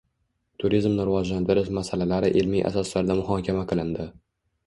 Turizmni 0.61 1.03
rivojlantirish 1.09 1.69
masalalari 1.79 2.31
ilmiy 2.41 2.65
asoslarda 2.71 3.17
muhokama 3.21 3.67
qilindi 3.73 4.09